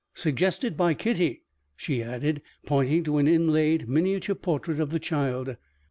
[0.15, 1.43] "Suggested by Kitty,"
[1.75, 5.55] she added, pointing to an inlaid miniature portrait of the child.